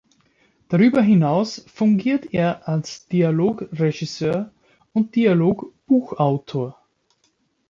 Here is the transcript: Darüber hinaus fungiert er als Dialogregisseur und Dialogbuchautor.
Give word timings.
Darüber 0.69 1.03
hinaus 1.03 1.63
fungiert 1.67 2.33
er 2.33 2.67
als 2.67 3.05
Dialogregisseur 3.09 4.51
und 4.93 5.15
Dialogbuchautor. 5.15 6.81